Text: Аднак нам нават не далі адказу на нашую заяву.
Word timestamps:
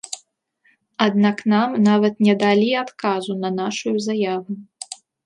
Аднак 1.05 1.43
нам 1.53 1.75
нават 1.87 2.13
не 2.29 2.35
далі 2.45 2.71
адказу 2.85 3.37
на 3.43 3.49
нашую 3.59 3.95
заяву. 4.07 4.57